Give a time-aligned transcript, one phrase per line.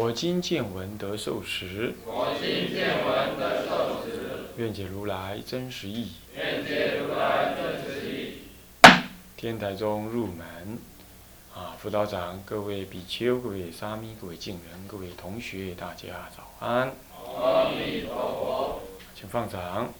[0.00, 6.12] 我今见闻得受持，我今见闻得受持，愿解如来真实义。
[6.34, 8.38] 愿解如来真实义。
[9.36, 10.78] 天台中入门，
[11.54, 16.94] 啊，辅导长、各位比丘、各位沙弥、各位敬人、各位同学，大家早安，
[17.36, 18.80] 阿弥陀佛。
[19.14, 19.92] 请放掌。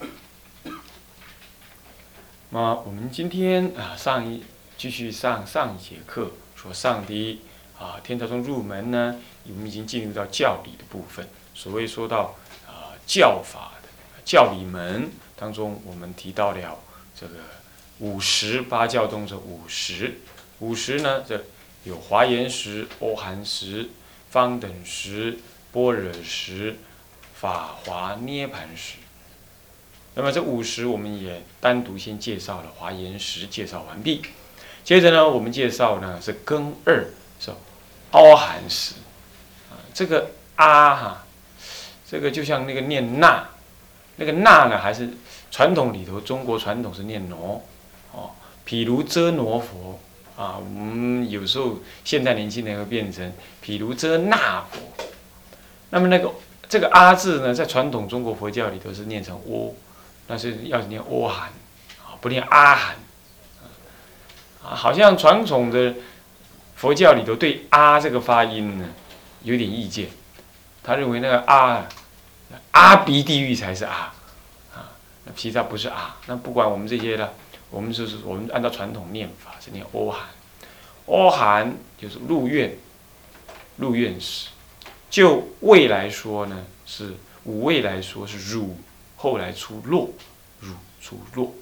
[2.49, 4.43] 那我们今天啊，上一
[4.79, 7.39] 继续上上一节课，说上的
[7.81, 9.17] 啊，天台中入门呢，
[9.49, 11.27] 我们已经进入到教理的部分。
[11.55, 12.37] 所谓说到
[12.69, 13.89] 啊教法的
[14.23, 16.79] 教理门当中，我们提到了
[17.19, 17.37] 这个
[18.01, 20.21] 五十八教中的五十，
[20.59, 21.43] 五十呢，这
[21.85, 23.89] 有华严时、欧含时、
[24.29, 25.39] 方等时、
[25.73, 26.77] 般若时、
[27.35, 28.97] 法华涅盘时。
[30.15, 34.21] 那么这五十，我们也单独先介绍了华严时，介绍完毕。
[34.85, 37.07] 接着呢，我们介绍呢是根二，
[38.11, 38.95] 是凹含时。
[39.71, 41.25] 啊，这个啊哈，
[42.09, 43.49] 这个就像那个念那，
[44.17, 45.11] 那个那呢，还是
[45.51, 47.65] 传统里头中国传统是念挪，
[48.13, 48.31] 哦，
[48.67, 50.01] 譬如遮挪佛
[50.37, 53.33] 啊，我们有时候现代年轻人会变成
[53.65, 54.81] 譬如遮那佛。
[55.91, 56.33] 那么那个
[56.69, 59.75] 这个啊字呢，在传统中国佛教里头是念成喔。
[60.33, 61.49] 那是要念阿含，
[62.05, 62.95] 啊，不念阿含，
[64.63, 65.93] 啊，好像传统的
[66.81, 68.89] 佛教里头对阿这个发音呢
[69.43, 70.09] 有点意见，
[70.83, 71.87] 他认为那个阿，
[72.71, 74.11] 阿鼻地狱才是阿，
[74.75, 74.91] 啊，
[75.25, 76.17] 那其实它不是阿。
[76.27, 77.29] 那不管我们这些呢，
[77.69, 80.21] 我们就是我们按照传统念法是念阿含，
[81.05, 82.75] 阿含就是入院，
[83.77, 84.49] 入院时，
[85.11, 88.75] 就位来说呢是五位来说是入。
[89.17, 90.09] 后来出落，
[90.61, 91.53] 入出落。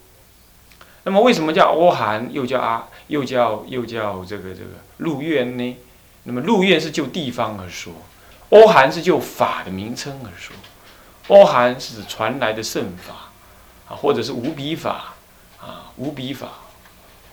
[1.08, 5.76] 那么为什么叫阿含，又叫阿，又叫又叫这个这个入院呢？
[6.24, 7.94] 那么入院是就地方而说，
[8.50, 10.54] 阿含是就法的名称而说。
[11.34, 13.30] 阿含是指传来的圣法
[13.88, 15.14] 啊，或者是无比法
[15.58, 16.46] 啊，无比法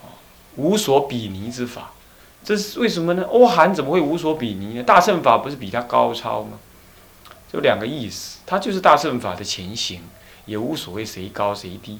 [0.01, 0.07] 啊，
[0.55, 1.91] 无所比拟之法。
[2.45, 3.23] 这是为什么呢？
[3.23, 4.83] 欧韩怎么会无所比拟呢？
[4.83, 6.57] 大圣法不是比它高超吗？
[7.51, 10.01] 有两个意思，它就是大乘法的前行，
[10.45, 11.99] 也无所谓谁高谁低。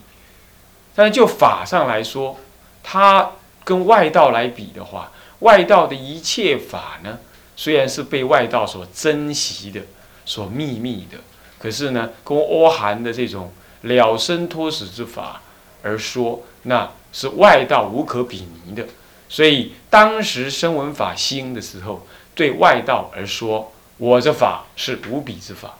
[0.95, 2.37] 但是就法上来说，
[2.81, 3.31] 它
[3.63, 7.19] 跟外道来比的话，外道的一切法呢，
[7.55, 9.81] 虽然是被外道所珍惜的、
[10.25, 11.17] 所秘密的，
[11.59, 13.51] 可是呢，跟阿含的这种
[13.81, 15.41] 了生脱死之法
[15.83, 18.85] 而说，那是外道无可比拟的。
[19.27, 23.71] 所以当时声闻法兴的时候，对外道而说。
[23.97, 25.75] 我这法是无比之法，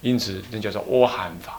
[0.00, 1.58] 因此那叫做阿含法。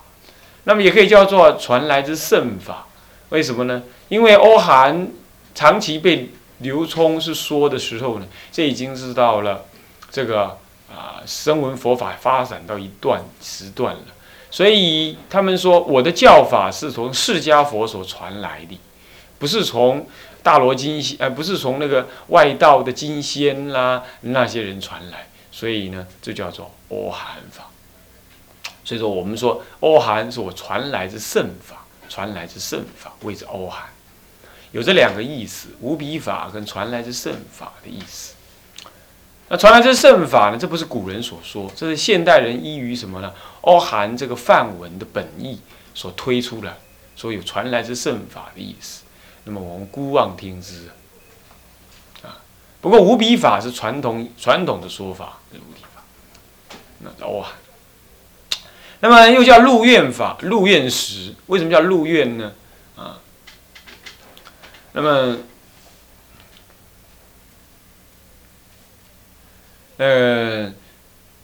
[0.64, 2.88] 那么也可以叫做传来之圣法。
[3.30, 3.84] 为什么呢？
[4.08, 5.08] 因为欧韩
[5.54, 6.30] 长期被
[6.60, 9.66] 流通是说的时候呢，这已经是到了
[10.12, 10.58] 这个
[10.92, 14.04] 啊声闻佛法发展到一段时段了。
[14.52, 18.80] 所以他们说我的教法是从释迦佛所传来的，
[19.38, 20.08] 不是从
[20.42, 25.28] 大罗金仙，呃，不是从那个外道的金仙啦那些人传来。
[25.52, 27.70] 所以呢，这叫做欧韩法。
[28.84, 31.79] 所以说，我们说欧韩是我传来之圣法，
[32.10, 33.88] 传来之圣法谓之欧含，
[34.72, 38.34] 有这两个意思：无比法跟传来之圣法的意思。
[39.48, 40.58] 那传来之圣法呢？
[40.58, 43.34] 这不是古人所说，这是现代人依于什么呢？
[43.62, 45.60] 欧含这个梵文的本意
[45.96, 46.78] 所推出来，
[47.16, 49.04] 说有传来之圣法的意思。
[49.46, 50.90] 那么我们姑妄听之
[52.22, 52.38] 啊。
[52.80, 56.04] 不过无比法是传统传统的说法，无比法，
[57.00, 57.48] 那哇，
[59.02, 62.54] 那么又叫入院法，入院时为什么叫入院呢？
[62.96, 63.20] 啊，
[64.94, 65.38] 那么，
[69.98, 70.74] 呃，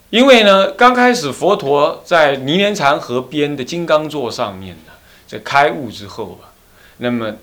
[0.09, 4.91] 因为呢，刚开始佛陀在尼连禅河边的金刚座上面呢，
[5.27, 6.51] 在开悟之后啊，
[6.97, 7.33] 那么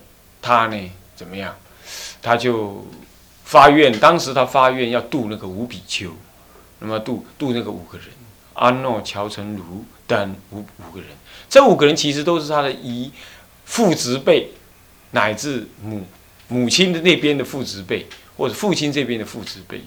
[0.41, 1.55] 他呢怎么样？
[2.21, 2.85] 他就。
[3.45, 6.09] 发愿，当时他发愿要度那个五比丘，
[6.79, 8.07] 那么度度那个五个人，
[8.53, 11.09] 阿诺、乔成如等五五个人，
[11.49, 13.11] 这五个人其实都是他的姨
[13.65, 14.49] 父执辈，
[15.11, 16.05] 乃至母
[16.47, 18.05] 母亲的那边的父执辈，
[18.37, 19.79] 或者父亲这边的父执辈，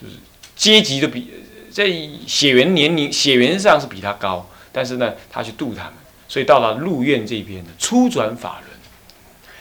[0.00, 0.14] 就是
[0.54, 1.30] 阶级都比
[1.70, 1.86] 在
[2.26, 5.94] 血缘年龄、血缘上是比他高，但是呢，他去度他们，
[6.28, 8.76] 所以到了陆院这边呢，初转法轮。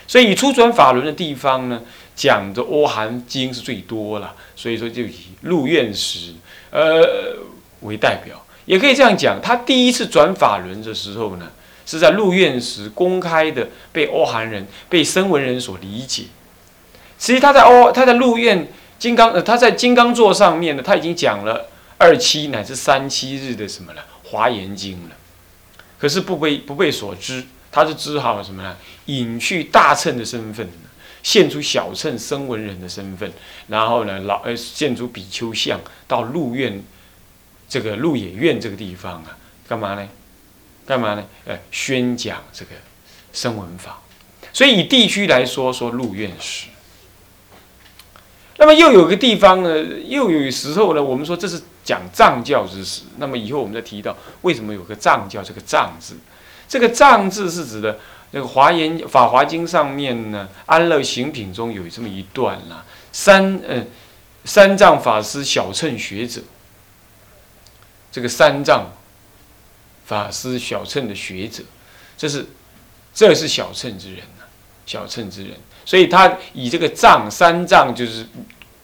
[0.07, 1.81] 所以以初转法轮的地方呢，
[2.15, 6.35] 讲的《阿含经》是最多了，所以说就以陆院时
[6.69, 7.35] 呃
[7.81, 11.51] 为代表，也可以这样讲，他第一次转法轮的时候呢，
[11.85, 16.23] 是在入院时公开的被欧韩人、被声闻人所理解。
[17.17, 18.67] 其实他在欧他在入院
[18.99, 25.15] 金刚呃他在金刚座上面呢，他已经讲了二七乃至三七日的什么了《华严经》了，
[25.97, 27.45] 可是不被不被所知。
[27.71, 28.77] 他是只好什么呢？
[29.07, 30.69] 隐去大乘的身份，
[31.21, 33.29] 现出小乘声闻人的身份，
[33.67, 35.77] 然后呢，老呃现出比丘像
[36.07, 36.81] 到入院，
[37.67, 40.07] 这个鹿野苑这个地方啊，干嘛呢？
[40.85, 41.25] 干嘛呢？
[41.45, 42.71] 呃，宣讲这个
[43.33, 43.99] 声闻法。
[44.53, 46.67] 所以以地区来说，说鹿苑史。
[48.57, 53.01] 那么又有个地方呢，又有时候呢，我们说这是讲藏教之史。
[53.17, 56.15] 那么以后我们再提到为什么有个藏教这个藏字。
[56.67, 57.99] 这个藏字是指的
[58.31, 62.85] 那个华严法华经上面呢，安乐行品中有这么一段啦。
[63.11, 63.83] 三呃，
[64.45, 66.41] 三藏法师小乘学者，
[68.15, 68.89] 这个三藏
[70.05, 71.61] 法师小乘的学者，
[72.15, 72.45] 这是
[73.13, 74.45] 这是小乘之人呐，
[74.85, 78.25] 小乘之人，所以他以这个藏三藏就是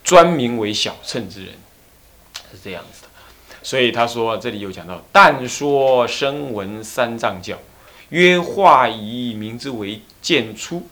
[0.04, 1.54] 专名为小乘之人，
[2.51, 3.07] 是这样子的。
[3.63, 7.57] 所以他说这里有讲到，但说声闻三藏教。
[8.10, 10.86] 曰化以名之为见出。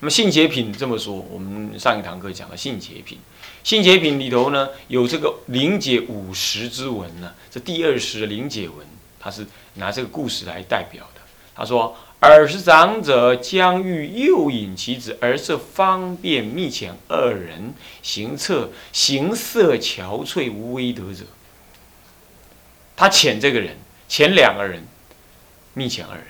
[0.00, 3.18] 那么性解品这么说，我们上一堂课讲了性解品。
[3.64, 8.86] 新解品里头呢，有这个灵解五十之文呢，这第二十的灵解文，
[9.18, 11.22] 他是拿这个故事来代表的。
[11.54, 17.72] 他说：“尔时长者将欲诱引其子，而是方便密遣二人
[18.02, 21.24] 行策，行色憔悴无威德者。”
[22.94, 23.76] 他遣这个人，
[24.10, 24.86] 遣两个人。
[25.76, 26.26] 密遣二人，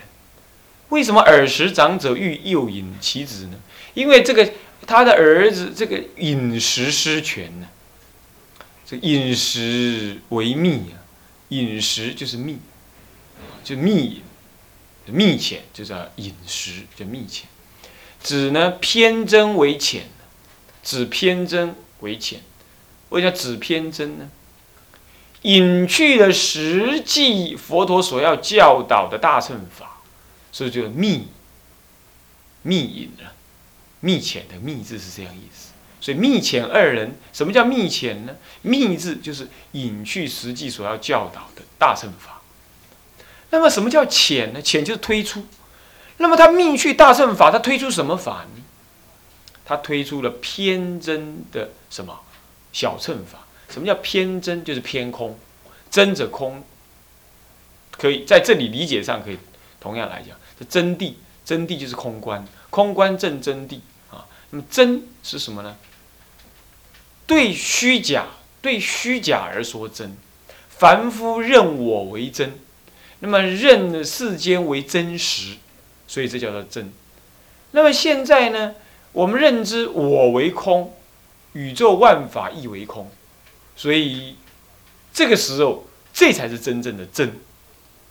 [0.89, 3.59] 为什么尔时长者欲诱引其子呢？
[3.93, 4.51] 因为这个
[4.87, 7.67] 他的儿子这个饮食失权呢，
[8.85, 11.01] 这饮食为密啊，
[11.49, 12.59] 饮食就是密，
[13.63, 14.21] 就密
[15.05, 17.47] 密浅，就叫饮食，就密浅。
[18.23, 20.09] 指呢偏真为浅，
[20.83, 22.41] 指偏真为浅。
[23.09, 24.29] 为什么指偏真呢？
[25.43, 30.01] 隐去了实际佛陀所要教导的大乘法，
[30.51, 31.27] 所以就密
[32.63, 33.34] 密隐了，
[34.05, 35.71] 密遣的密字是这样意思。
[35.99, 38.35] 所以密遣二人，什么叫密遣呢？
[38.61, 42.41] 密字就是隐去实际所要教导的大乘法。
[43.49, 44.61] 那么什么叫遣呢？
[44.61, 45.45] 遣就是推出。
[46.17, 48.63] 那么他密去大乘法，他推出什么法呢？
[49.65, 52.21] 他推出了偏真的什么
[52.71, 53.39] 小乘法？
[53.69, 54.63] 什么叫偏真？
[54.63, 55.39] 就是偏空，
[55.89, 56.63] 真者空，
[57.97, 59.39] 可以在这里理解上可以
[59.79, 61.13] 同样来讲，这真谛，
[61.43, 63.79] 真谛就是空观，空观正真谛。
[64.51, 65.77] 那么真是什么呢？
[67.27, 68.27] 对虚假，
[68.61, 70.15] 对虚假而说真，
[70.69, 72.59] 凡夫认我为真，
[73.19, 75.55] 那么认世间为真实，
[76.07, 76.91] 所以这叫做真。
[77.71, 78.75] 那么现在呢，
[79.11, 80.93] 我们认知我为空，
[81.53, 83.11] 宇宙万法亦为空。
[83.75, 84.37] 所以，
[85.11, 87.39] 这个时候，这才是真正的真，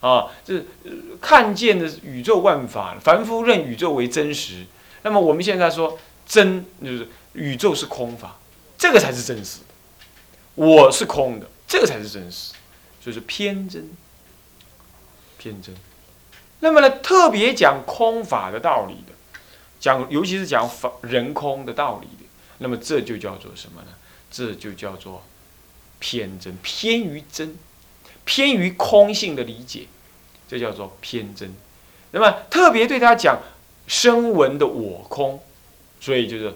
[0.00, 0.67] 啊，就是
[1.21, 4.67] 看见的宇宙万法，凡夫认宇宙为真实。
[5.03, 8.38] 那么我们现在说真，就是宇宙是空法，
[8.78, 9.61] 这个才是真实。
[10.54, 12.52] 我是空的，这个才是真实，
[13.04, 13.90] 就是偏真，
[15.38, 15.75] 偏真。
[16.61, 19.12] 那么呢，特别讲空法的道理的，
[19.78, 22.28] 讲尤其是讲法人空的道理的，
[22.59, 23.88] 那么这就叫做什么呢？
[24.31, 25.23] 这就叫做。
[26.00, 27.57] 偏真，偏于真，
[28.26, 29.87] 偏于空性的理解，
[30.47, 31.54] 这叫做偏真。
[32.11, 33.40] 那么特别对他讲
[33.87, 35.43] 声闻的我空，
[36.04, 36.52] 所以就是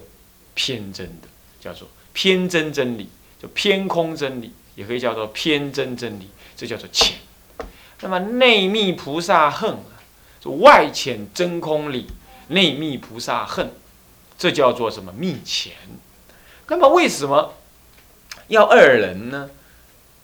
[0.53, 1.27] 偏真的，
[1.59, 3.09] 叫做偏真真理，
[3.41, 7.17] 就偏空真理，也可以叫做偏真真理，这叫做浅。
[8.01, 9.77] 那么内密菩萨恨
[10.39, 12.05] 就，外浅真空理，
[12.49, 13.71] 内密菩萨恨，
[14.37, 15.73] 这叫做什么密浅？
[16.67, 17.55] 那么为什么？
[18.49, 19.49] 要二人呢？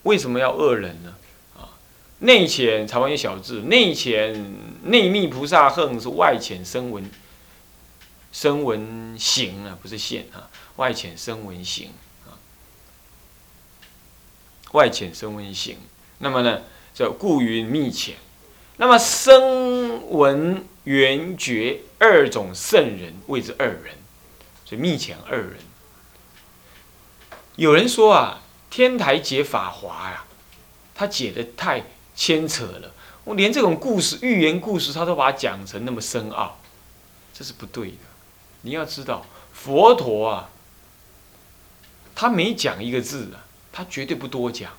[0.04, 1.16] 为什么要二人呢？
[1.56, 1.74] 啊，
[2.20, 4.54] 内浅才完一小字，内浅
[4.84, 7.10] 内密菩萨恨是外浅声闻，
[8.36, 11.88] 声闻行啊，不是现啊，外浅声闻行
[12.26, 12.36] 啊，
[14.72, 15.78] 外浅声闻行。
[16.18, 16.60] 那么呢，
[16.92, 18.16] 叫故云密浅。
[18.76, 23.94] 那么声闻缘觉二种圣人谓之二人，
[24.66, 25.56] 所以密浅二人。
[27.54, 30.26] 有人说啊，天台解法华呀，
[30.94, 32.92] 他解的太牵扯了，
[33.24, 36.60] 我连这种故事、寓言故事，他都把它讲成那么深奥，
[37.32, 37.96] 这是不对的。
[38.66, 40.50] 你要知道，佛陀啊，
[42.16, 44.72] 他每讲一个字啊，他绝对不多讲，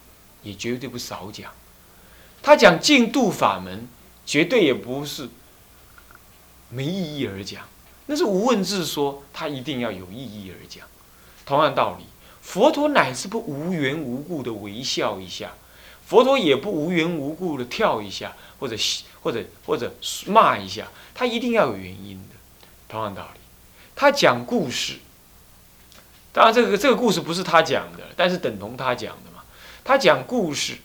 [0.43, 1.53] 也绝对不少讲。
[2.43, 3.87] 他讲净度法门，
[4.25, 5.29] 绝对也不是
[6.69, 7.63] 没意义而讲，
[8.07, 10.85] 那是无问自说，他一定要有意义而讲。
[11.45, 12.03] 同样道理，
[12.41, 15.53] 佛陀乃是不无缘无故的微笑一下，
[16.05, 18.75] 佛陀也不无缘无故的跳一下，或者
[19.21, 22.35] 或者或者骂一下，他一定要有原因的。
[22.89, 23.39] 同样道理，
[23.99, 24.99] 他讲故事，
[26.31, 29.43] 当然这个这个故事不是他讲的，但是等同他讲的嘛。
[29.83, 30.77] 他讲故事，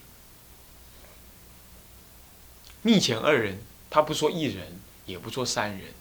[2.81, 5.93] 密前二人，他不说一人，也不说三人，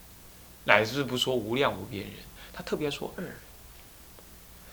[0.64, 2.14] 乃至不说无量无边人，
[2.54, 3.35] 他特别说二人。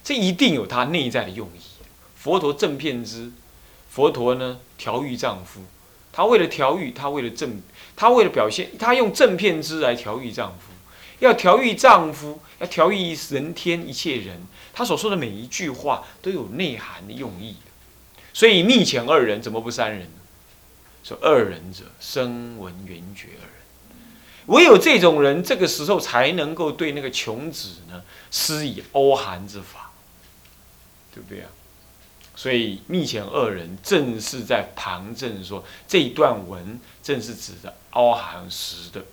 [0.02, 1.60] 这一定有他内在的用意。
[2.16, 3.34] 佛陀正片之，
[3.90, 5.66] 佛陀呢调御丈夫，
[6.14, 7.62] 他为了调御，他为了正，
[7.98, 10.72] 他为了表现，他用正片之来调御丈夫，
[11.20, 14.42] 要调御丈夫，要调御人天一切人，
[14.74, 17.56] 他所说的每一句话都有内涵的用意
[18.34, 20.22] 所以密前二人怎么不三人呢？
[21.04, 23.54] 说二人者，声闻缘觉二人。
[24.48, 29.86] 唯有这种人，这个时候才能够对那个穷子呢施以欧寒之法。
[31.12, 31.50] 对不对啊？
[32.36, 39.04] 所以密前二人正是在旁证说这一段文，正是指的凹含时的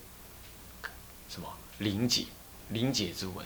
[1.78, 2.24] 灵解、
[2.70, 3.44] 灵解之文，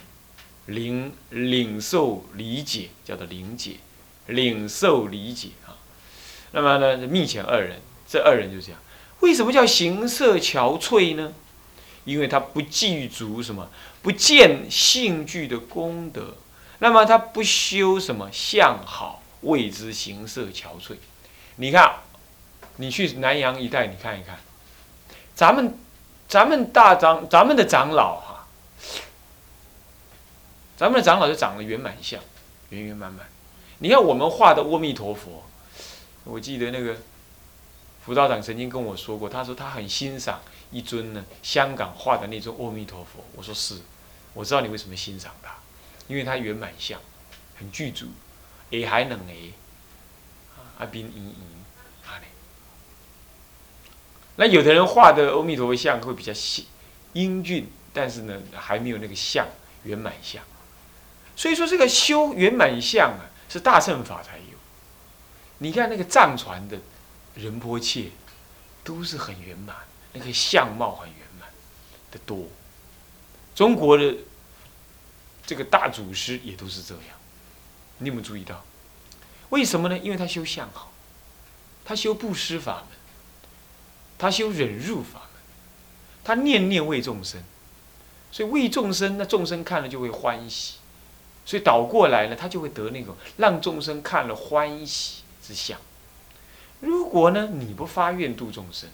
[0.66, 3.76] 领领受理解，叫做灵解，
[4.26, 5.76] 领受理解啊。
[6.52, 8.80] 那么呢，密前二人，这二人就是这样。
[9.20, 11.32] 为什么叫形色憔悴呢？
[12.04, 13.70] 因为他不具足什么，
[14.00, 16.36] 不见性具的功德。
[16.78, 20.96] 那么他不修什么相好，谓之形色憔悴。
[21.56, 21.96] 你看，
[22.76, 24.38] 你去南阳一带，你看一看，
[25.34, 25.76] 咱们
[26.30, 28.46] 咱们大长咱们的长老哈，
[30.76, 32.20] 咱们的长老就长得圆满相，
[32.68, 33.26] 圆圆满满。
[33.80, 35.42] 你看我们画的阿弥陀佛，
[36.22, 36.96] 我记得那个
[38.06, 43.24] 辅导长曾经跟我说过，他说他很欣赏一尊呢香港画的那尊阿弥陀佛。
[43.34, 43.80] 我说是，
[44.32, 45.50] 我知道你为什么欣赏他。
[46.06, 47.00] 因为它圆满相，
[47.56, 48.06] 很具足，
[48.68, 49.52] 也还能诶，
[50.76, 51.59] 啊，边圆圆，啊嘞。
[54.40, 56.66] 那有的人画的阿弥陀佛像会比较细
[57.12, 59.46] 英俊，但是呢，还没有那个像
[59.84, 60.42] 圆满像。
[61.36, 64.56] 所以说，这个修圆满像啊，是大乘法才有。
[65.58, 66.78] 你看那个藏传的
[67.34, 68.12] 仁波切，
[68.82, 69.76] 都是很圆满，
[70.14, 71.46] 那个相貌很圆满
[72.10, 72.48] 的多。
[73.54, 74.14] 中国的。
[75.46, 77.02] 这个大祖师也都是这样，
[77.98, 78.64] 你有没有注意到？
[79.48, 79.98] 为什么呢？
[79.98, 80.92] 因为他修相好，
[81.84, 82.98] 他修布施法门，
[84.20, 85.40] 他修忍辱法门，
[86.22, 87.42] 他念念为众生，
[88.30, 90.74] 所以为众生，那众生看了就会欢喜，
[91.46, 95.78] 所以倒过来呢，他就会得那种让众生看了欢喜之相。
[96.80, 98.88] 如果呢你不发愿度众生，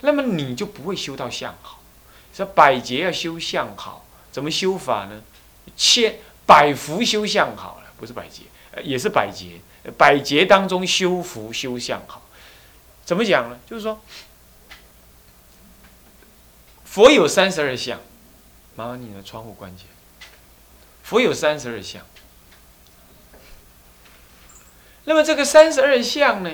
[0.00, 1.80] 那么你就不会修到相好。
[2.32, 5.22] 说百劫要修相好，怎么修法呢？
[5.76, 6.16] 千
[6.46, 8.44] 百福修相好了，不是百劫，
[8.82, 9.60] 也是百劫。
[9.98, 12.22] 百劫当中修福修相好，
[13.04, 13.58] 怎么讲呢？
[13.66, 14.00] 就是说，
[16.90, 18.00] 佛有三十二相，
[18.74, 20.26] 麻烦你的窗户关起来。
[21.04, 22.04] 佛有三十二相，
[25.04, 26.50] 那么这个三十二相呢，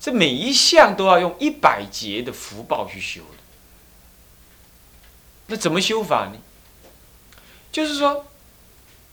[0.00, 3.38] 这每一项都要用一百劫的福报去修的。
[5.46, 6.36] 那怎么修法呢？
[7.70, 8.26] 就是说。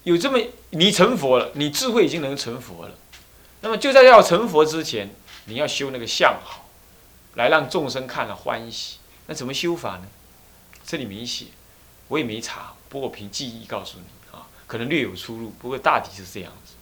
[0.03, 0.37] 有这么
[0.71, 2.95] 你成佛了，你智慧已经能成佛了，
[3.61, 5.15] 那么就在要成佛之前，
[5.45, 6.67] 你要修那个相好，
[7.35, 8.97] 来让众生看了欢喜。
[9.27, 10.07] 那怎么修法呢？
[10.85, 11.45] 这里没写，
[12.07, 16.73] 我也没查，不过凭记忆告诉你啊，可能略有出入，不过大体是这样子。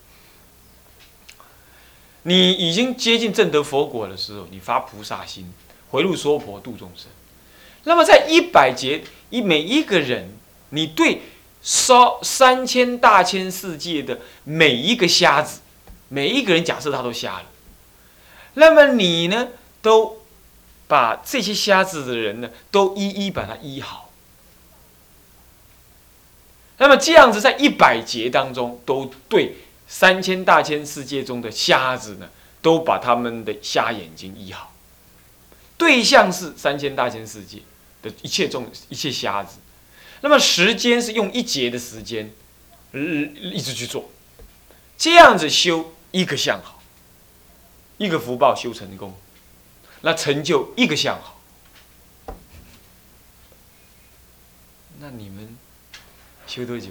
[2.23, 5.53] 你已经接近正得佛果的时候，你发菩萨心，
[5.89, 7.07] 回路娑婆度众生。
[7.83, 10.31] 那么在一百劫一每一个人，
[10.69, 11.21] 你对。
[11.63, 15.59] 烧三千大千世界的每一个瞎子，
[16.07, 17.45] 每一个人假设他都瞎了，
[18.55, 20.20] 那么你呢，都
[20.91, 24.09] 把这些瞎子的人呢，都一一把他医好。
[26.79, 29.55] 那么这样子，在一百劫当中，都对
[29.87, 32.29] 三千大千世界中的瞎子呢，
[32.61, 34.73] 都把他们的瞎眼睛医好。
[35.77, 37.59] 对象是三千大千世界
[38.01, 39.59] 的一切众一切瞎子。
[40.19, 42.33] 那么时间是用一节的时间，
[42.91, 44.09] 日一直去做，
[44.97, 46.83] 这样子修一个相好，
[47.97, 49.15] 一个福报修成功，
[50.01, 51.39] 那成就一个相好。
[54.99, 55.57] 那你们
[56.45, 56.89] 修多久？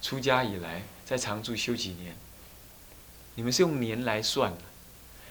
[0.00, 2.16] 出家以来，在常住修几年？
[3.34, 4.62] 你们是用年来算的，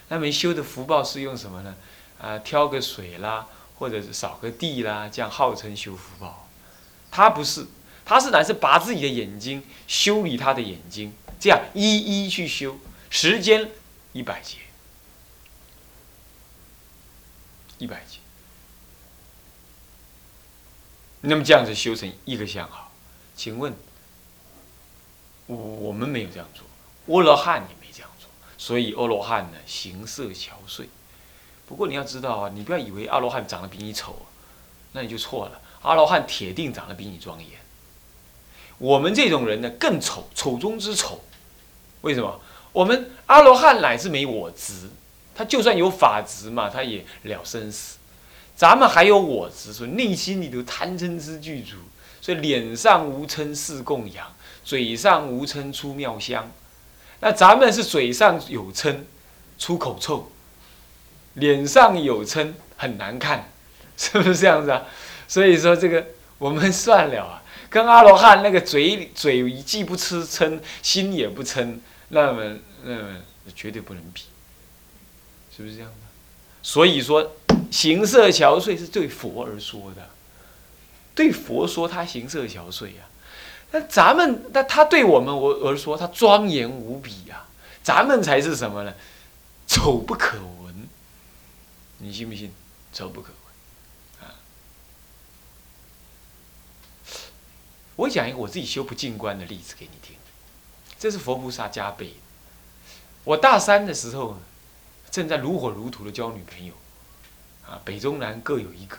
[0.10, 1.76] 那么修的福报是用什么呢？
[2.20, 6.50] 啊，挑个水啦，或者是扫个地啦，这样号称修福报。
[7.10, 7.66] 他不是，
[8.06, 12.78] 他是乃是把自己的眼睛修理他的眼睛，这样一一去修，
[13.10, 13.72] 时间
[14.14, 14.58] 一百节，
[17.78, 18.20] 一百斤。
[21.22, 22.92] 那么这样子修成一个相好，
[23.36, 23.74] 请问，
[25.48, 26.64] 我我们没有这样做，
[27.14, 30.86] 阿罗汉也没这样做，所以阿罗汉呢，形色憔悴。
[31.68, 34.28] 不过你要知道啊，你不要以为阿罗汉长得比你丑，
[34.94, 35.62] 那你就错了。
[35.82, 37.60] 阿罗汉铁定长得比你庄严。
[38.78, 41.22] 我们这种人呢，更丑，丑中之丑。
[42.02, 42.40] 为什么？
[42.72, 44.92] 我们阿罗汉乃是没我执，
[45.38, 47.98] 他就算有法执嘛，他也了生死。
[48.56, 51.76] 咱们还有我执，所以内心里头贪嗔痴具足，
[52.20, 56.52] 所以脸上无嗔是供养，嘴上无嗔出妙香。
[57.20, 58.96] 那咱们是嘴上有嗔，
[59.60, 60.32] 出口臭，
[61.36, 63.48] 脸上有嗔，很难看，
[63.96, 64.86] 是不是这样子啊？
[65.28, 66.04] 所以说这个
[66.40, 71.78] 我们算了啊，跟阿罗汉那个嘴嘴既不吃嗔，心也不嗔，
[72.10, 73.18] 那么那么
[73.56, 74.24] 绝对不能比，
[75.58, 75.98] 是不是这样的？
[76.62, 77.34] 所以说。
[77.70, 80.10] 形色憔悴是对佛而说的，
[81.14, 83.04] 对佛说他形色憔悴呀。
[83.72, 87.46] 那咱们那他对我们我而说他庄严无比呀。
[87.84, 88.94] 咱们才是什么呢？
[89.68, 90.88] 丑不可闻。
[91.98, 92.54] 你信不信？
[92.94, 93.34] 丑不可
[94.22, 94.36] 闻啊！
[97.98, 100.16] 我讲一个我自己修不进观的例子给你听。
[100.98, 102.14] 这是佛菩萨加倍。
[103.26, 104.40] 我大三的时候，
[105.18, 106.72] 正在如火如荼的交女朋友。
[107.66, 108.96] 啊，北中南各有一个。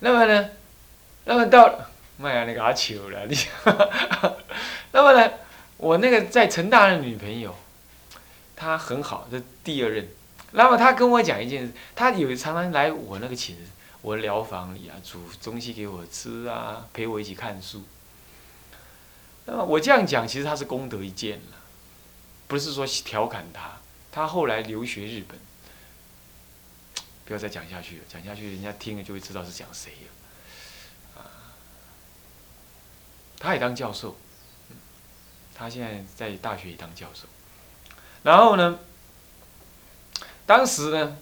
[0.00, 0.50] 那么呢，
[1.26, 1.72] 那么到，
[2.16, 3.36] 妈呀，你给他求了你。
[4.90, 5.32] 那么呢，
[5.76, 7.54] 我那个在成大的女朋友，
[8.56, 10.08] 她很好，这第二任。
[10.50, 13.62] 那么她跟我讲一件事，她有常常来我那个寝室，
[14.02, 17.84] 我疗房里啊，煮东西给我吃啊，陪我一起看书。
[19.46, 21.56] 那么我这样讲，其实她是功德一件了，
[22.48, 23.79] 不是说调侃她。
[24.12, 25.38] 他后来留学日本。
[27.26, 31.20] 不要再讲下去了，讲下去人家听了就会知道是讲谁了。
[31.22, 31.30] 啊，
[33.38, 34.16] 他也当教授，
[35.54, 37.28] 他现在在大学里当教授。
[38.24, 38.80] 然后呢，
[40.44, 41.16] 当时呢，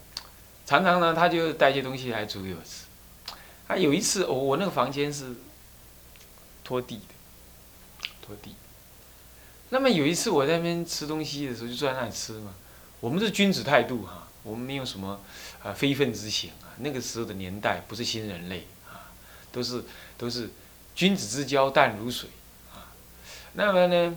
[0.64, 2.86] 常常呢，他就带些东西来煮给我吃。
[3.68, 5.36] 他有一次，我我那个房间是
[6.64, 8.54] 拖地的，拖地。
[9.68, 12.54] 那么有一次我在那边吃东西的时候，就坐在那里吃嘛。
[13.00, 14.24] 我们是君子态度哈。
[14.44, 15.20] 我们没有什么
[15.62, 19.12] 啊非分之想啊，那个时候的年代不是新人类啊，
[19.52, 19.84] 都是
[20.16, 20.48] 都是
[20.94, 22.30] 君子之交淡如水
[22.72, 22.88] 啊。
[23.52, 24.16] 那么呢，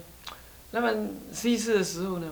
[0.70, 2.32] 那么这一次的时候呢，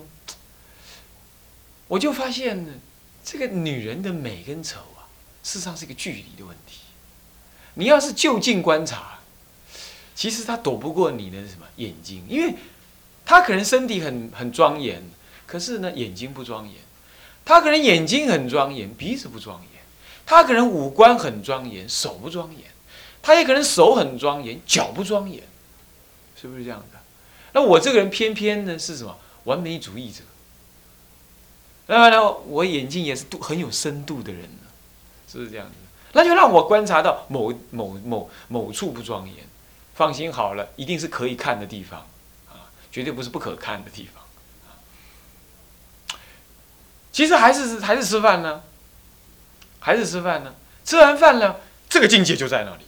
[1.89, 2.73] 我就发现呢，
[3.21, 5.11] 这个女人的美跟丑啊，
[5.43, 6.81] 事实上是一个距离的问题。
[7.73, 9.19] 你要是就近观察，
[10.15, 12.55] 其实她躲不过你的什么眼睛，因为
[13.25, 15.03] 她可能身体很很庄严，
[15.49, 16.75] 可是呢眼睛不庄严。
[17.43, 19.81] 他可能眼睛很庄严，鼻子不庄严；
[20.23, 22.61] 他可能五官很庄严，手不庄严；
[23.23, 25.41] 他也可能手很庄严，脚不庄严，
[26.39, 26.99] 是不是这样的？
[27.53, 29.17] 那我这个人偏偏呢是什么？
[29.45, 30.21] 完美主义者。
[31.87, 34.67] 那么呢，我眼睛也是度很有深度的人呢，
[35.27, 35.73] 是不是这样子？
[36.11, 39.37] 那就让我观察到某某某某处不庄严，
[39.95, 42.05] 放心好了，一定是可以看的地方
[42.47, 44.23] 啊，绝对不是不可看的地方。
[47.19, 48.63] 其实还是还是吃饭呢，
[49.81, 50.55] 还是吃饭呢。
[50.85, 51.57] 吃完饭呢，
[51.89, 52.83] 这个境界就在那里。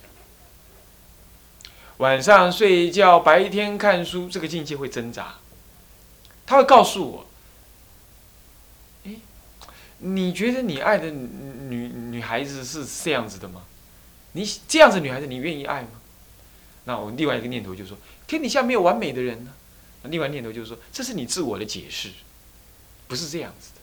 [1.98, 5.36] 晚上睡觉，白天看书，这个境界会挣扎。
[6.46, 7.28] 他会告诉我
[9.04, 9.18] ：“哎，
[9.98, 13.64] 你觉得你爱的女女孩子是这样子的吗？
[14.32, 15.90] 你这样子女孩子，你愿意爱吗？”
[16.88, 19.52] 那我另外一个念头就是说：“天底下没有完美的人呢。”
[20.08, 22.12] 另外念头就是说：“这是你自我的解释，
[23.10, 23.80] 不是这样子的。”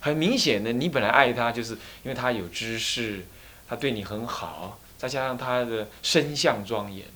[0.00, 3.26] 很明显的，你本来爱他，就是因为他有知识，
[3.68, 7.06] 他对你很好，再加上他的身相庄严，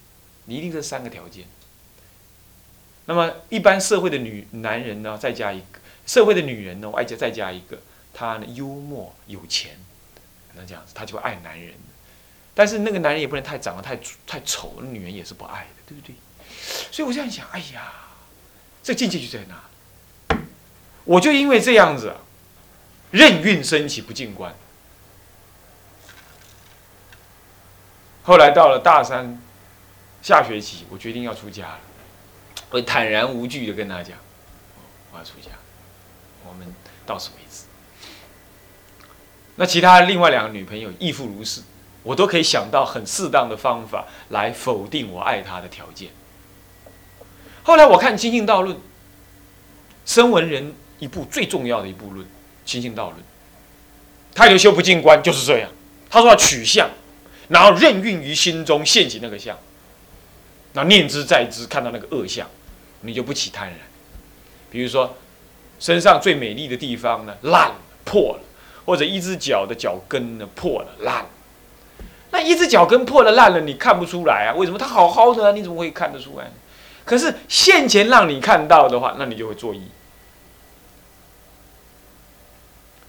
[0.46, 1.44] 你一定这三个条件。
[3.06, 7.78] 那么一般社会的女男人呢，再加一个社会的女人呢，我爱加再加一个，
[8.14, 9.76] 他呢幽默有钱，
[10.54, 11.74] 那这样子，他就会爱男人。
[12.54, 16.14] 但是那个男人也不能太长得太太丑，那女人也是不爱的，对不对？
[16.90, 17.92] 所以我这样想，哎呀，
[18.82, 20.38] 这境界就在那。
[21.04, 22.14] 我就因为这样子，
[23.12, 24.52] 任运升起不进关。
[28.24, 29.40] 后来到了大三
[30.22, 31.80] 下学期，我决定要出家了。
[32.70, 34.16] 我坦然无惧的跟他讲
[35.12, 35.50] ：“我要出家，
[36.48, 37.64] 我们到此为止。”
[39.56, 41.60] 那其他另外两个女朋友亦复如是，
[42.02, 46.10] 我都可以想到很适当的方法来否定我爱她的条件。
[47.62, 48.76] 后来我看《清净道论》，
[50.06, 52.24] 声闻人一部最重要的一部论
[52.64, 53.16] 《清净道论》，
[54.34, 55.70] 他有修不进观就是这样。
[56.10, 56.90] 他说要取相，
[57.48, 59.58] 然后任运于心中现起那个相，
[60.72, 62.48] 那念之在之，看到那个恶相，
[63.00, 63.78] 你就不起贪然。
[64.70, 65.16] 比如说
[65.78, 67.72] 身上最美丽的地方呢，烂
[68.04, 68.40] 破了。
[68.84, 71.24] 或者一只脚的脚跟呢破了烂，
[72.32, 74.50] 那一只脚跟破了烂了，你看不出来啊？
[74.56, 75.52] 为什么它好好的啊？
[75.52, 76.50] 你怎么会看得出来？
[77.04, 79.82] 可是现前让你看到的话，那你就会作意。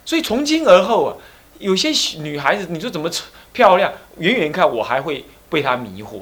[0.05, 1.17] 所以从今而后啊，
[1.59, 1.89] 有些
[2.19, 3.09] 女孩子，你说怎么
[3.51, 3.91] 漂亮？
[4.17, 6.21] 远远看我还会被她迷惑，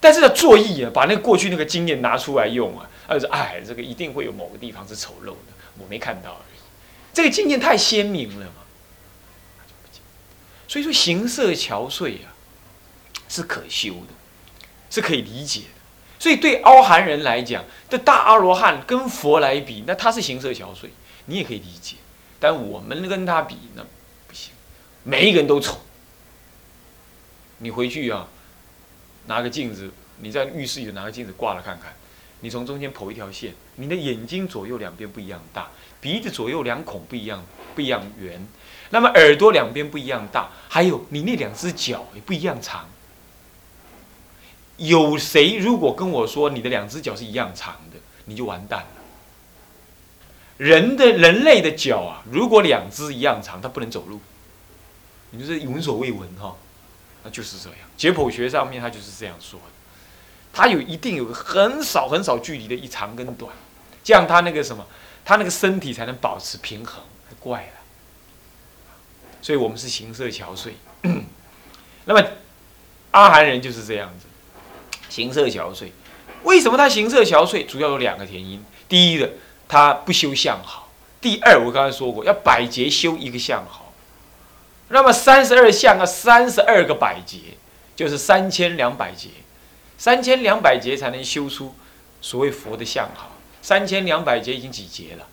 [0.00, 6.60] 但是要作意啊，把那过去那个经验拿出来用啊，而是哎，这个一定会有某个地方是丑陋的，我没看到而已。
[7.12, 8.52] 这个经验太鲜明了嘛。
[10.68, 12.30] 所以说，形色憔悴啊，
[13.28, 14.14] 是可修的，
[14.88, 15.66] 是可以理解的。
[16.20, 20.90] 所以对凹含人来讲，这大阿罗汉跟佛来比，那他是形色憔悴，
[21.26, 21.96] 你也可以理解。
[22.40, 23.82] 但我们跟他比，那
[24.26, 24.52] 不行。
[25.04, 25.78] 每一个人都丑。
[27.58, 28.26] 你回去啊，
[29.26, 31.94] 拿个镜子，你在浴室里拿个镜子挂了看看，
[32.40, 35.68] 你从中间剖一条线，你的眼睛左右两边不一样大，
[36.00, 38.44] 鼻子左右两孔不一样，不一样圆。
[38.88, 42.88] 那么耳朵两边不一样大，还有你那两只脚也不一样长。
[44.78, 48.99] 有谁如果跟我说你的两只脚是一样长的，你就完蛋了。
[50.60, 54.20] 人的人类的脚啊，如果两只一样长，它不能走路。
[55.30, 56.54] 你就是闻所未闻哈，
[57.24, 57.78] 那就是这样。
[57.96, 59.66] 解剖学上面他就是这样说的，
[60.52, 63.50] 它有一定有个很少很少距离的一长跟短，
[64.04, 64.86] 这样它那个什么，
[65.24, 67.02] 它那个身体才能保持平衡。
[67.38, 67.80] 怪了。
[69.40, 70.72] 所以我们是形色憔悴，
[72.04, 72.22] 那么
[73.12, 74.26] 阿含人就是这样子，
[75.08, 75.92] 形色憔悴。
[76.42, 77.64] 为什么他形色憔悴？
[77.64, 78.62] 主要有两个原因。
[78.90, 79.30] 第一的，
[79.70, 80.88] 他不修相好；
[81.20, 83.94] 第二，我刚才说过，要百劫修一个相好。
[84.88, 87.38] 那么三十二相啊，三十二个百劫，
[87.94, 89.28] 就是三千两百劫，
[89.96, 91.72] 三千两百劫才能修出
[92.20, 93.30] 所谓佛的相好。
[93.62, 95.28] 三千两百劫已经几劫了？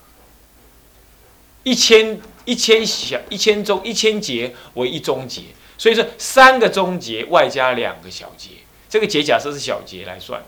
[1.63, 5.45] 一千一千小一千中一千劫为一中劫，
[5.79, 8.51] 所以说三个中劫外加两个小劫，
[8.87, 10.47] 这个劫假设是小劫来算的，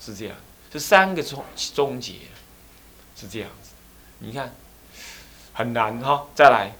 [0.00, 0.34] 是这样，
[0.72, 1.44] 是三个中
[1.74, 2.14] 中节，
[3.22, 3.70] 是这样子。
[4.18, 4.52] 你看
[5.52, 6.72] 很难哈，再来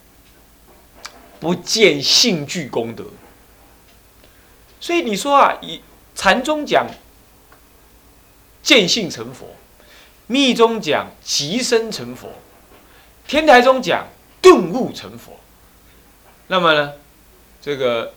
[1.38, 3.04] 不见性具功德，
[4.80, 5.80] 所以你说啊，以
[6.16, 6.88] 禅宗讲
[8.60, 9.54] 见性成佛，
[10.26, 12.28] 密宗讲即身成佛。
[13.28, 14.08] 天台宗讲
[14.40, 15.38] 顿悟成佛，
[16.48, 16.94] 那么呢，
[17.60, 18.14] 这个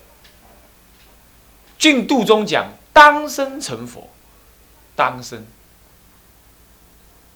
[1.77, 4.09] 净度中讲当生成佛，
[4.95, 5.45] 当生，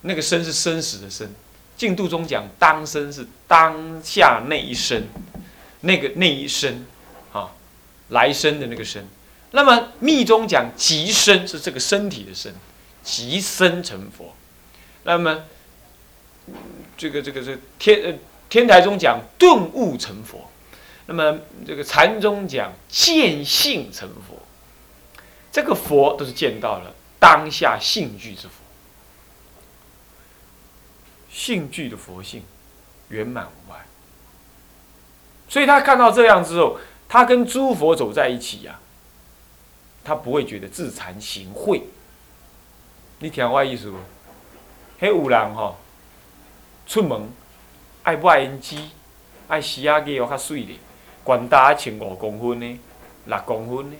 [0.01, 1.29] 那个生是生死的生，
[1.77, 5.03] 净度中讲当生是当下那一生，
[5.81, 6.85] 那个那一生，
[7.33, 7.51] 啊，
[8.09, 9.05] 来生的那个生，
[9.51, 12.53] 那么密宗讲即生是这个身体的生，
[13.03, 14.35] 即生成佛，
[15.03, 15.43] 那么。
[16.97, 18.13] 这个这个这个天呃
[18.49, 20.49] 天台中讲顿悟成佛，
[21.05, 24.41] 那么这个禅宗讲见性成佛，
[25.51, 28.58] 这个佛都是见到了当下性具之佛，
[31.39, 32.43] 性具的佛性
[33.07, 33.85] 圆满无碍，
[35.47, 38.77] 所以他看到这样之后，他跟诸佛走在一起呀，
[40.03, 41.81] 他不会觉得自惭形秽。
[43.19, 43.97] 你听我意思不？
[44.99, 45.77] 迄有人吼。
[46.85, 47.29] 出门
[48.03, 48.75] 爱买胭脂，
[49.47, 50.75] 爱洗啊个哦较水咧，
[51.23, 52.77] 管大穿五公分的，
[53.27, 53.95] 六公分的，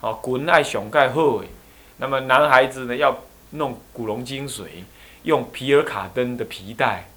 [0.00, 1.46] 哦，裙爱上盖好的。
[1.98, 3.14] 那么男孩子呢，要
[3.50, 4.82] 弄古龙精水，
[5.22, 7.08] 用皮尔卡登的皮带，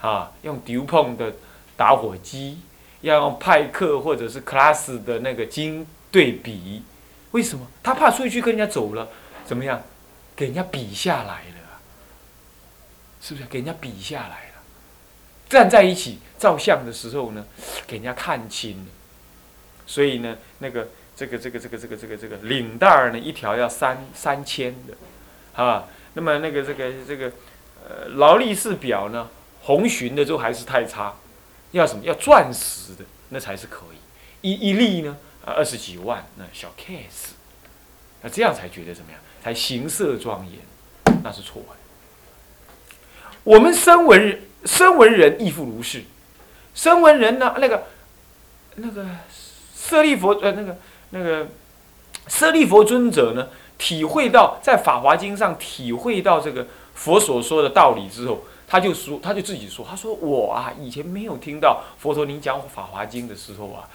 [0.00, 1.32] 啊，用迪欧碰的
[1.76, 2.60] 打火机，
[3.02, 6.82] 要用派克或者是 class 的那个金对比。
[7.32, 7.66] 为什么？
[7.82, 9.08] 他怕出去跟人家走了，
[9.44, 9.82] 怎么样？
[10.34, 11.80] 给人家比下来了，
[13.20, 13.46] 是不是？
[13.48, 14.52] 给人家比下来了。
[15.48, 17.44] 站在一起照相的时候呢，
[17.86, 18.86] 给人家看清了，
[19.86, 27.30] 所以呢，那个这个这个这个这个这个这个领带儿呢，一条要三三千的，啊，那么那个这个这个
[27.88, 29.28] 呃，劳力士表呢，
[29.62, 31.14] 红巡的都还是太差，
[31.72, 32.04] 要什么？
[32.04, 33.96] 要钻石的，那才是可以。
[34.48, 37.32] 一一粒呢，二十几万，那小 case，
[38.22, 39.20] 那这样才觉得怎么样？
[39.42, 40.60] 才形色庄严，
[41.24, 41.76] 那是错的。
[43.44, 46.04] 我们声闻人，声闻人亦复如是。
[46.74, 47.84] 声闻人呢，那个
[48.76, 49.04] 那个
[49.76, 50.76] 舍利佛，呃，那个
[51.10, 51.48] 那个
[52.28, 63.88] 舍利佛尊者呢，体会到在《法华经》上体会到这个佛所说的道理之后，他就说，他就自己说，他说我啊，以前没有听到佛陀您讲《法华经》的时候啊，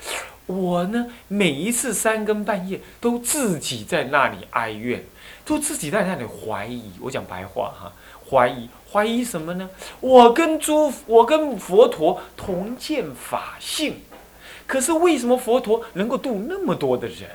[0.45, 5.03] 我呢每一次三更半夜都自己在那里哀怨，
[5.45, 6.91] 都自己在那里怀疑。
[6.99, 7.91] 我讲白话哈，
[8.29, 8.69] 怀疑。
[8.89, 9.69] 怀疑什么呢？
[9.99, 13.99] 我跟诸我跟佛陀同见法性，
[14.65, 17.29] 可是为什么佛陀能够度那么多的人，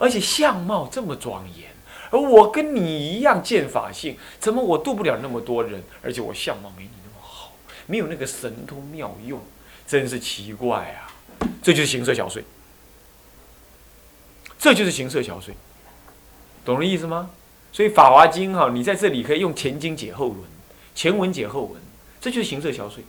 [0.00, 1.68] 而且相貌这么庄严，
[2.10, 5.82] 而我跟你一样见法性，怎么我渡不了那么多人？
[6.02, 7.52] 而且我相貌没你那么好，
[7.86, 9.40] 没有那个神通妙用，
[9.86, 11.12] 真是奇怪啊！
[11.62, 12.44] 这就是形色小碎，
[14.58, 15.54] 这就是形色小碎，
[16.64, 17.30] 懂了意思吗？
[17.72, 20.38] 所以《法华经》哈，你在这里可以用前经解后文，
[20.94, 21.80] 前文解后文，
[22.20, 23.04] 这就是形色小碎。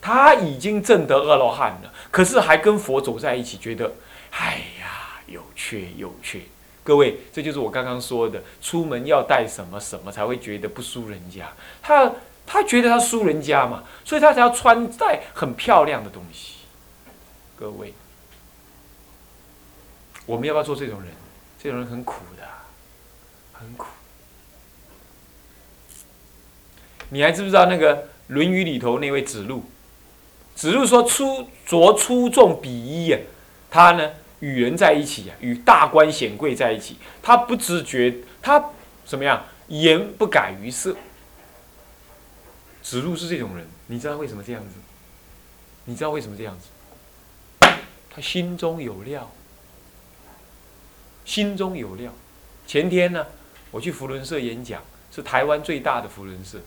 [0.00, 3.92] 他已经证得二罗汉了，可是还跟佛走在一起，觉得
[4.30, 6.40] 哎呀有缺有缺。
[6.84, 11.50] 各位，这就是我刚刚说的，出门要带什么什么才会觉得不输人家。
[11.82, 12.12] 他
[12.46, 16.58] 他觉得他输人家嘛，所以他才要穿戴很漂亮的东西。
[17.56, 17.94] 各位，
[20.26, 21.10] 我们要不要做这种人？
[21.60, 22.44] 这种人很苦的。
[23.56, 23.86] 很苦，
[27.08, 29.64] 你还知不知道那个《论语》里头那位子路？
[30.54, 33.16] 子路说：“出着出众比衣，
[33.70, 38.70] 他呢与人在一起啊，与大官显贵在一起，他不自觉，他
[39.04, 39.44] 怎么样？
[39.68, 40.96] 言不改于色。
[42.82, 44.74] 子路是这种人，你知道为什么这样子？
[45.86, 46.68] 你知道为什么这样子？
[48.10, 49.30] 他心中有料，
[51.24, 52.12] 心中有料。
[52.66, 53.26] 前天呢？”
[53.70, 56.60] 我去福伦社演讲，是台湾最大的福伦社。